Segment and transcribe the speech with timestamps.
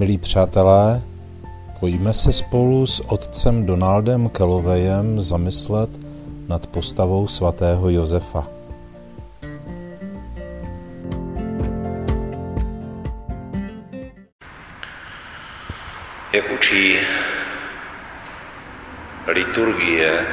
[0.00, 1.02] Milí přátelé,
[1.80, 5.90] pojďme se spolu s otcem Donaldem Kelovejem zamyslet
[6.48, 8.46] nad postavou svatého Josefa.
[16.32, 16.98] Jak učí
[19.26, 20.26] liturgie,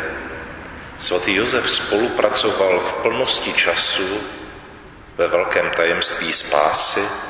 [0.97, 4.17] svatý Josef spolupracoval v plnosti času
[5.17, 7.26] ve velkém tajemství spásy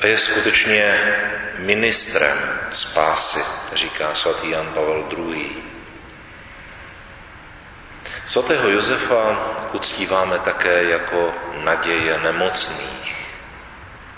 [0.00, 1.14] a je skutečně
[1.58, 2.38] ministrem
[2.72, 3.40] spásy,
[3.72, 5.50] říká svatý Jan Pavel II.
[8.26, 9.38] Svatého Josefa
[9.72, 13.30] uctíváme také jako naděje nemocných.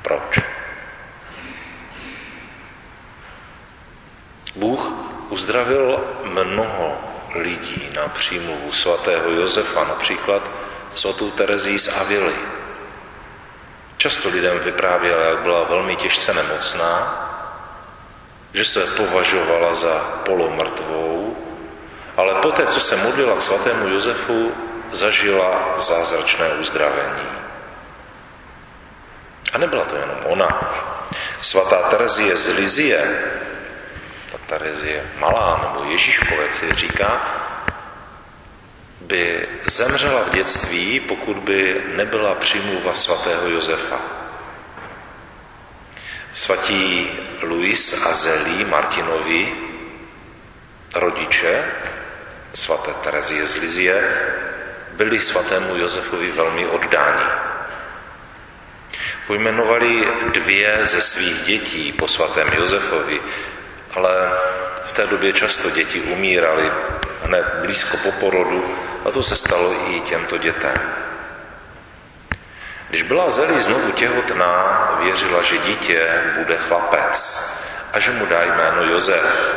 [0.02, 0.40] Proč?
[4.56, 4.92] Bůh
[5.28, 6.98] uzdravil mnoho
[7.34, 10.50] lidí na přímluvu svatého Josefa, například
[10.94, 12.51] svatou Terezí z Avily.
[14.02, 16.90] Často lidem vyprávěla, jak byla velmi těžce nemocná,
[18.54, 21.36] že se považovala za polomrtvou,
[22.16, 24.52] ale poté, co se modlila k svatému Josefu,
[24.92, 27.28] zažila zázračné uzdravení.
[29.52, 30.50] A nebyla to jenom ona.
[31.40, 33.22] Svatá Terezie z Lizie,
[34.32, 37.22] ta Terezie malá nebo Ježíškovec si říká,
[39.02, 44.00] by zemřela v dětství, pokud by nebyla přimluva svatého Josefa.
[46.32, 47.10] Svatí
[47.42, 49.52] Luis a Zelí Martinovi,
[50.94, 51.64] rodiče
[52.54, 54.18] svaté Terezie z Lizie,
[54.92, 57.24] byli svatému Josefovi velmi oddáni.
[59.26, 63.20] Pojmenovali dvě ze svých dětí po svatém Josefovi,
[63.94, 64.30] ale
[64.86, 66.70] v té době často děti umíraly
[67.24, 70.74] hned blízko po porodu a to se stalo i těmto dětem.
[72.88, 77.18] Když byla Zelí znovu těhotná, věřila, že dítě bude chlapec
[77.92, 79.56] a že mu dá jméno Josef.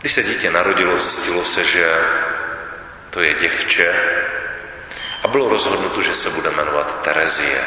[0.00, 2.00] Když se dítě narodilo, zjistilo se, že
[3.10, 3.94] to je děvče
[5.22, 7.60] a bylo rozhodnuto, že se bude jmenovat Terezie.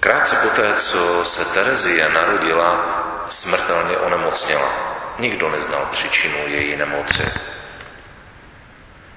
[0.00, 2.84] Krátce poté, co se Terezie narodila,
[3.28, 4.99] smrtelně onemocněla.
[5.20, 7.32] Nikdo neznal příčinu její nemoci.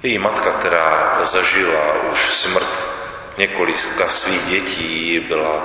[0.04, 2.90] Její matka, která zažila už smrt
[3.38, 5.64] několika svých dětí, byla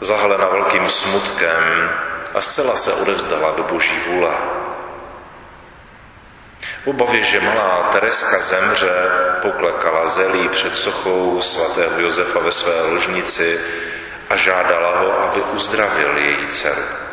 [0.00, 1.90] zahalena velkým smutkem
[2.34, 4.30] a zcela se odevzdala do boží vůle.
[6.84, 8.92] V obavě, že malá Tereska zemře,
[9.42, 13.60] poklekala zelí před sochou svatého Josefa ve své ložnici
[14.30, 17.05] a žádala ho, aby uzdravil její dceru.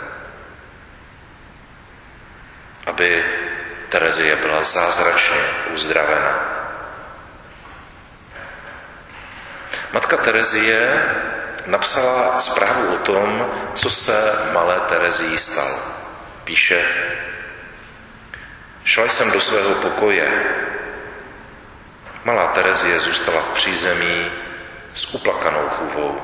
[3.03, 3.23] Aby
[3.89, 5.41] Terezie byla zázračně
[5.73, 6.39] uzdravena.
[9.93, 11.03] Matka Terezie
[11.65, 15.79] napsala zprávu o tom, co se malé Terezii stalo.
[16.43, 16.85] Píše,
[18.83, 20.43] šla jsem do svého pokoje.
[22.23, 24.31] Malá Terezie zůstala v přízemí
[24.93, 26.21] s uplakanou chůvou.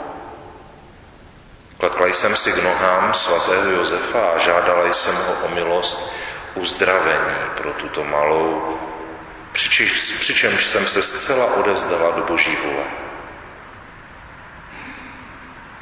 [1.79, 6.19] Klekla jsem si k nohám svatého Josefa a žádala jsem ho o milost
[6.55, 8.79] uzdravení pro tuto malou,
[9.51, 12.83] přičemž, přičemž jsem se zcela odevzdala do boží vůle.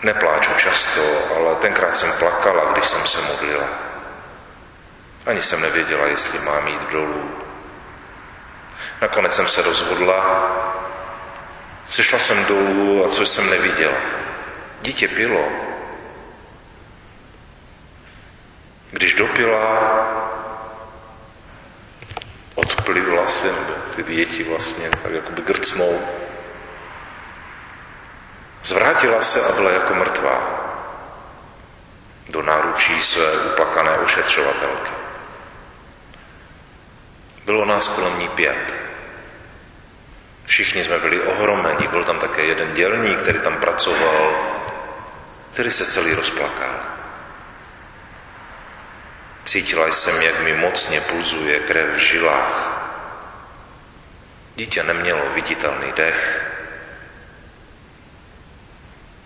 [0.04, 1.02] Nepláču často,
[1.36, 3.68] ale tenkrát jsem plakala, když jsem se modlila.
[5.26, 7.32] Ani jsem nevěděla, jestli mám jít dolů.
[9.02, 10.22] Nakonec jsem se rozhodla,
[11.90, 13.98] sešla jsem dolů a co jsem neviděla.
[14.82, 15.48] Dítě pilo.
[18.92, 20.08] Když dopila,
[22.88, 23.56] odplivla jsem,
[23.96, 26.02] ty děti vlastně tak jakoby grcnou.
[28.64, 30.40] Zvrátila se a byla jako mrtvá
[32.30, 34.92] do náručí své uplakané ošetřovatelky.
[37.46, 38.74] Bylo nás kolem ní pět.
[40.46, 41.88] Všichni jsme byli ohromeni.
[41.88, 44.34] Byl tam také jeden dělník, který tam pracoval,
[45.54, 46.76] který se celý rozplakal.
[49.46, 52.77] Cítila jsem, jak mi mocně pulzuje krev v žilách.
[54.58, 56.52] Dítě nemělo viditelný dech.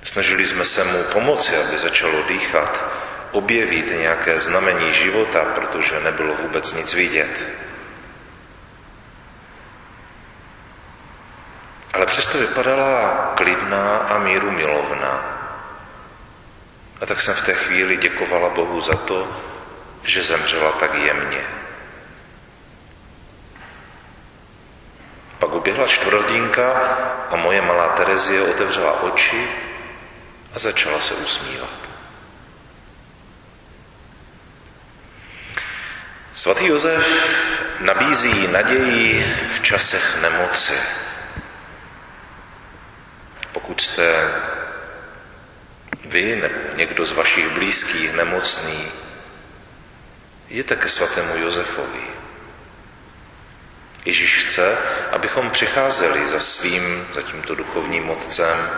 [0.04, 2.86] Snažili jsme se mu pomoci, aby začalo dýchat,
[3.31, 7.50] objevit nějaké znamení života, protože nebylo vůbec nic vidět.
[11.94, 15.38] Ale přesto vypadala klidná a míru milovná.
[17.01, 19.42] A tak jsem v té chvíli děkovala Bohu za to,
[20.04, 21.61] že zemřela tak jemně.
[25.51, 26.71] Pak uběhla čtvrthodinka
[27.30, 29.48] a moje malá Terezie otevřela oči
[30.53, 31.89] a začala se usmívat.
[36.33, 37.03] Svatý Josef
[37.80, 40.80] nabízí naději v časech nemoci.
[43.51, 44.31] Pokud jste
[46.06, 48.92] vy nebo někdo z vašich blízkých nemocný,
[50.50, 52.20] jděte ke svatému Josefovi.
[54.06, 54.77] Ježíš chce,
[55.12, 58.69] abychom přicházeli za svým, za tímto duchovním motcem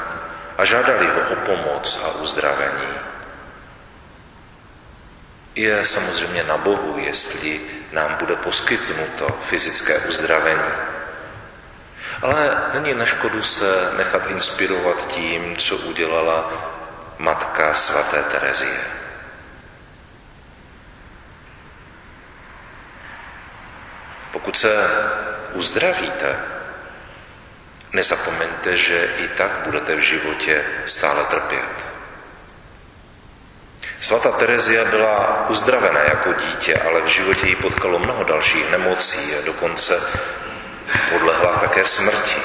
[0.57, 2.87] a žádali ho o pomoc a uzdravení.
[5.55, 7.61] Je samozřejmě na Bohu, jestli
[7.91, 10.71] nám bude poskytnuto fyzické uzdravení.
[12.21, 16.51] Ale není na škodu se nechat inspirovat tím, co udělala
[17.17, 18.79] matka svaté Terezie.
[24.31, 24.89] Pokud se
[25.53, 26.35] uzdravíte,
[27.93, 31.93] nezapomeňte, že i tak budete v životě stále trpět.
[34.01, 39.45] Svatá Terezia byla uzdravená jako dítě, ale v životě jí potkalo mnoho dalších nemocí a
[39.45, 40.01] dokonce
[41.09, 42.41] podlehla také smrti.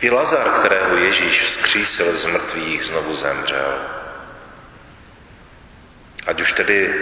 [0.00, 3.78] I Lazar, kterého Ježíš vzkřísil z mrtvých, znovu zemřel.
[6.26, 6.94] Ať už tedy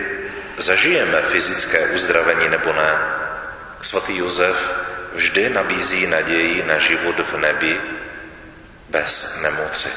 [0.56, 2.98] zažijeme fyzické uzdravení nebo ne,
[3.80, 4.76] svatý Josef
[5.12, 7.80] vždy nabízí naději na život v nebi
[8.88, 9.88] bez nemoci.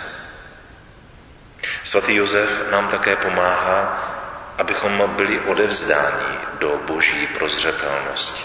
[1.83, 4.09] Svatý Josef nám také pomáhá,
[4.57, 8.43] abychom byli odevzdáni do boží prozřetelnosti.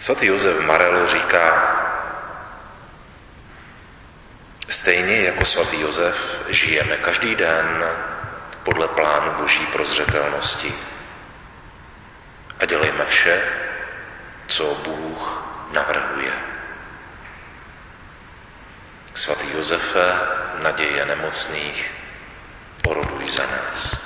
[0.00, 1.72] Svatý Josef Marelo říká,
[4.68, 7.84] stejně jako svatý Josef žijeme každý den
[8.62, 10.74] podle plánu boží prozřetelnosti
[12.60, 13.42] a dělejme vše,
[14.46, 16.32] co Bůh navrhuje.
[19.14, 20.12] Svatý Josefe,
[20.62, 21.94] naděje nemocných,
[22.86, 24.05] oroduj za nás.